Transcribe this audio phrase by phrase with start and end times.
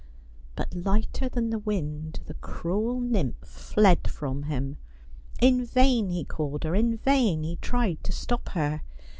[0.57, 4.77] 13ut lighter than the wind the cruel nymph fled from him.
[5.39, 8.81] In vain he called her, in vain he tried to stop her.